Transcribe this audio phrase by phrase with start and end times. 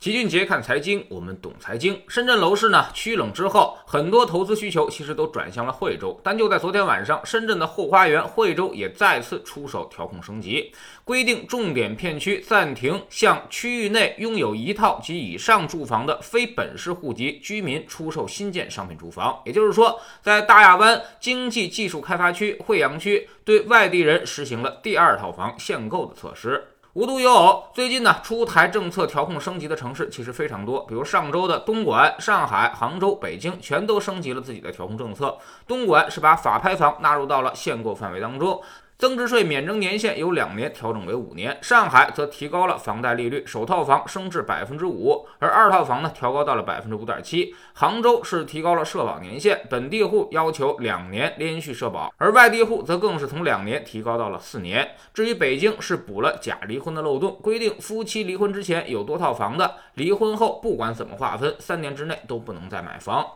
[0.00, 2.00] 齐俊杰看财经，我们懂财经。
[2.08, 6.18] 深圳楼市呢趋冷之后，很多投资需求其实都转向了惠州。
[6.24, 10.72] 但就在昨天晚上，深圳的后花园惠州也再次出手调控升级，
[11.04, 19.38] 规定重点片区暂停向区域内拥有一套及以上住房的非本市户籍居民出售新建商品住房。
[19.44, 26.68] 也就是说，在大亚湾经济技术开发区惠阳区，对外地人实行了第二套房限购的措施。
[26.94, 35.38] 无独有偶，最近呢出台政策调控升级的城市其实非常多，比如上周的东莞、上海、杭州、北京，全都升级了自己的调控政策。
[35.68, 38.60] 东莞是把法拍房纳入到了限购范围当中。
[39.00, 47.54] 增值税免征年限由两年调整为五年，上海则提高了房贷利率，首套房升至百分之五，而二套房呢调高到了百分之五点七。
[47.72, 54.86] 杭州是提高了社保年限，本地户要求两年连续社保，而外地户则更是从两年提高到了四年。
[55.14, 63.26] 至于北京是补了假离婚的漏洞，规定夫妻离婚之前有多套房的，离婚后不管怎么划分，三年之内都不能再买房。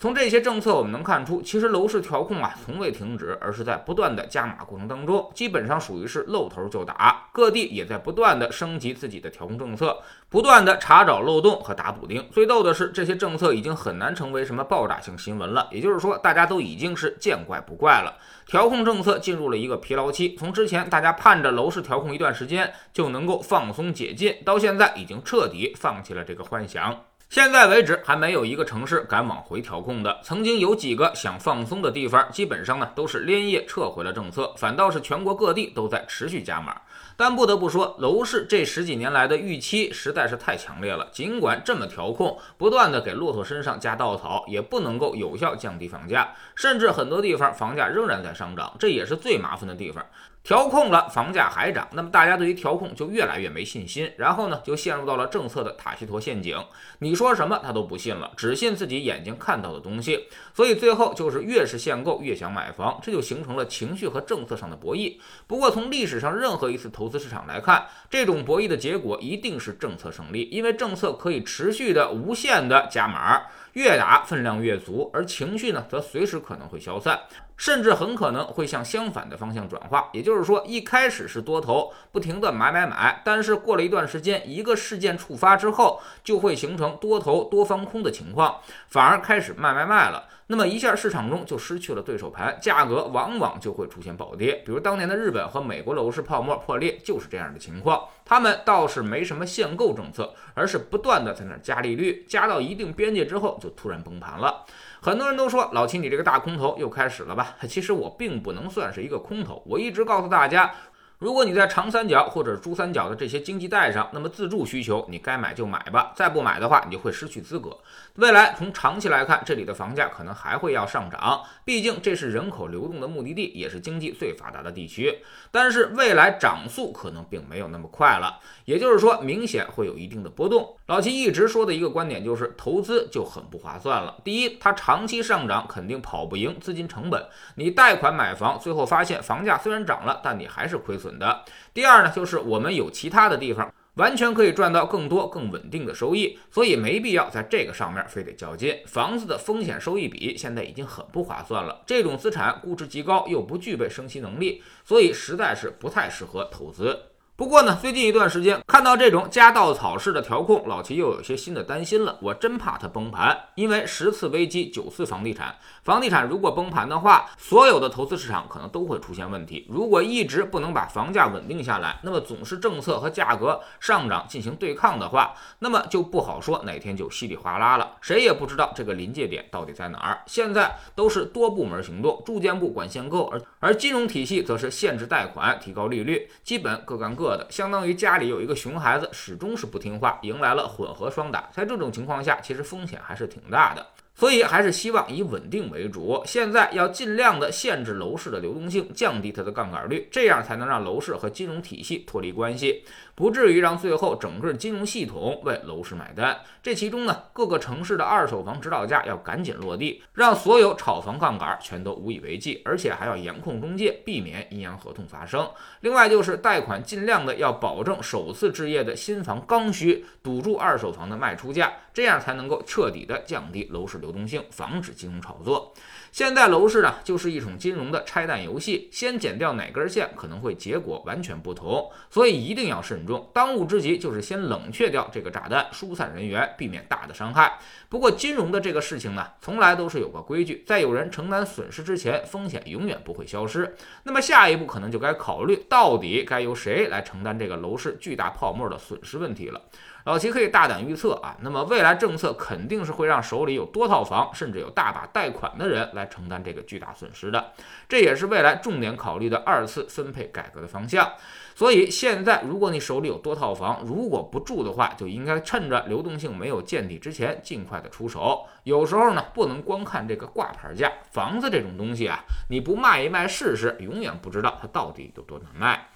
[0.00, 7.28] 从这些政策我们能看出，其实楼市调控啊从未停止，而是在不断的加码过程当中，基本上属于是露头就打。
[7.34, 12.26] 各地也在不断的升级自己的调控政策，不断的查找漏洞和打补丁。
[12.32, 18.16] 最逗的是，这些政策已经很难成为什么爆炸性新闻了，也就是说，大家都已经是见怪不怪了。
[18.46, 27.09] 调控政策进入了一个疲劳期，从之前大家盼着楼市调控一段时间就能够放松解禁，到现在已经彻底放弃了这个幻想。
[27.30, 30.18] 现在为止，还没有一个城市敢往回调控的。
[30.20, 36.76] 曾经有几个想放松的地方，基本上呢都是连夜撤回了政策，反倒是全国各地都在持续加码。
[37.16, 41.08] 但不得不说，楼市这十几年来的预期实在是太强烈了。
[41.12, 50.04] 尽管这么调控，不断的给骆驼身上加稻草，也不能够有效降低房价，甚至很多地方房价仍然在上涨，这也是最麻烦的地方。
[50.42, 56.56] 调控了，房价还涨，那么大家对于调控就越来越没信心，然后呢，就陷入到了政策的塔西佗陷阱。
[57.00, 65.18] 你说什么他都不信了，只信自己眼睛看到的东西，所以最后就是越是限购越想买房，这就形成了情绪和政策上的博弈。
[65.46, 73.42] 不过从历史上任何一次投资市场来看，这种博弈的结果一定是政策胜利，因为政策可以持续的无限的加码，
[73.74, 77.20] 越打分量越足，而情绪呢，则随时可能会消散。
[77.56, 90.26] 甚至很可能会向相反的方向转化，也就是说，一开始是多头，不停的买买买，但是过了一段时间，一个事件触发之后，就会形成多头多方空的情况，反而开始卖卖卖了。
[90.46, 94.54] 那么一下市场中就失去了对手盘，价格往往就会出现暴跌。
[94.64, 98.02] 比如当年的日本和美国楼市泡沫破裂就是这样的情况。
[98.30, 104.64] 他们倒是没什么限购政策，而是不断的在那加利率，加到一定边界之后就突然崩盘了。
[105.00, 107.56] 很多人都说老秦，你这个大空头又开始了吧？
[107.68, 110.72] 其实我并不能算是一个空头，我一直告诉大家。
[111.20, 117.76] 如果你在长三角或者珠三角的这些经济带上，那么自住需求你该买就买吧，再不买的话，你就会失去资格。
[118.14, 125.18] 未来从长期来看，这里的房价可能还会要上涨，毕竟这是人口流动的目的地，也是经济最发达的地区。
[125.50, 130.74] 但是未来涨速可能并没有那么快了，也就是说，明显会有一定的波动。
[130.86, 134.16] 老齐一直说的一个观点就是，投资就很不划算了。
[134.24, 137.22] 第一，它长期上涨肯定跑不赢资金成本，
[137.56, 141.09] 你贷款买房，最后发现房价虽然涨了，但你还是亏损。
[141.18, 148.78] 的第二呢，就是我们有其他的地方，完全可以赚到更多、更稳定的收益，所以没必要在这个上面非得较劲。
[148.86, 156.98] 房子的风险收益比现在已经很不划算了，这种资产估值极高，又不具备升息能力，所以实在是不太适合投资。
[157.40, 162.18] 不过呢，最近一段时间看到这种加稻草式的调控，老齐又有些新的担心了。
[162.20, 169.66] 我真怕它崩盘，因为十次危机九次房地产，房地产如果崩盘的话，所有的投资市场可能都会出现问题。
[169.70, 180.20] 如果一直不能把房价稳定下来，那么总是政策和价格上涨进行对抗的话，那么就不好说哪天就稀里哗啦了，谁也不知道这个临界点到底在哪儿。
[180.26, 187.46] 现在都是多部门行动，住建部管限购，而而金融体系则是限制贷款、提高利率，基本各干各的。
[187.50, 191.50] 相当于家里有一个熊孩子，始终是不听话，迎来了混合双打。
[191.52, 193.86] 在这种情况下，其实风险还是挺大的。
[194.14, 196.22] 所以还是希望以稳定为主。
[196.26, 202.84] 现在要尽量的限制楼市的流动性，降低它的杠杆率，这样才能让楼市和金融体系脱离关系，
[203.14, 206.38] 不至于让最后整个金融系统为楼市买单。
[206.62, 215.48] 这其中呢，各个城市的二手房指导价要赶紧落地，让所有炒房杠杆全都无以为继，而且还要严控中介，避免阴阳合同发生。
[215.80, 223.99] 另外就是贷款尽量的要保证首次置业的新房刚需，堵住二手房的卖出价，这样才能够彻底的降低楼市。
[224.00, 225.72] 流动性，防止金融炒作。
[226.10, 233.30] 现在楼市呢，就是一种金融的拆弹游戏，先剪掉哪根线，可能会结果完全不同，所以一定要慎重。
[233.32, 237.58] 当务之急就是先冷却掉这个炸弹，疏散人员，避免大的伤害。
[237.88, 243.76] 不过金融的这个事情呢，从来都是有个规矩，在有人承担损失之前，风险永远不会消失。
[244.02, 249.62] 那么下一步可能就该考虑，到底该由谁来承担这个楼市巨大泡沫的损失问题了。
[250.04, 257.52] 老齐可以大胆预测啊，那么未来政策肯定是会让手里有多套房，甚至有大把贷款的人来承担这个巨大损失的，
[257.88, 261.12] 这也是未来重点考虑的二次分配改革的方向。
[261.54, 268.46] 所以现在，如果你手里有多套房，如果不住的话，就应该趁着流动性没有见底之前，尽快的出手。
[268.64, 275.88] 有时候呢，不能光看这个挂牌价，房子这种东西啊，你不卖一卖试试，永远不知道它到底有多难卖。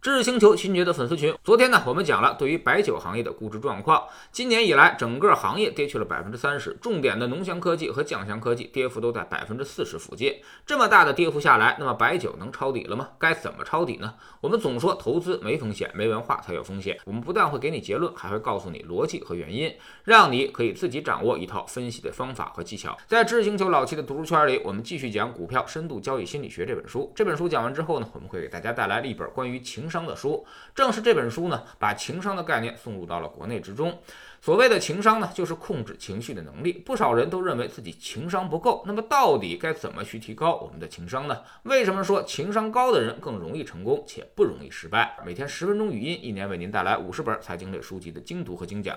[0.00, 4.06] 知识星球秦杰的粉丝群，昨天呢，我们讲了对于白酒行业的估值状况。
[4.30, 10.36] 今年以来，整个行业跌去了百分之三十，重点的浓香科技和酱香科技跌幅都在百分之四十附近。
[10.64, 13.08] 这么大的跌幅下来，那么白酒能抄底了吗？
[13.18, 14.14] 该怎么抄底呢？
[14.40, 16.96] 我们总说投资没风险，没文化才有风险。
[17.04, 19.74] 我们不但会给你结论，还会告诉你逻辑和原因，
[20.04, 22.96] 让你可以自己掌握一套分析的方法和技巧。
[23.08, 27.12] 在知识星球老七的读书圈里，我们继续讲《股票深度交易心理学》这本书。
[27.16, 29.98] 这本书讲完之后呢，我们会给大家带来一本关于情情。
[29.98, 33.98] 商的书，正是这本书呢，把情商的概念送入到了国内之中。
[34.40, 36.72] 所谓的情商呢，就是控制情绪的能力。
[36.72, 41.40] 不少人都认为自己情商不够，那么到底该怎么去提高我们的情商呢？
[41.64, 45.16] 为什么说情商高的人更容易成功且不容易失败？
[45.26, 48.96] 每天十分钟语音，一年为您带来五十本财经类书籍的精读和精讲。